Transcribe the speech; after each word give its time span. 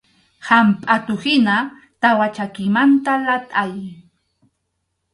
Hampʼatuhina 0.47 1.55
tawa 2.01 2.27
chakimanta 2.35 3.11
latʼay. 3.25 3.73